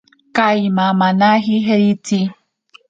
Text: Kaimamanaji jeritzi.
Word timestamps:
Kaimamanaji 0.35 1.55
jeritzi. 1.65 2.19